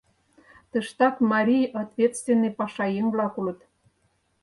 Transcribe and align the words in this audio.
Тыштак 0.71 1.15
марий 1.31 1.65
ответственный 1.81 2.53
пашаеҥ-влак 2.59 3.33
улыт. 3.39 3.59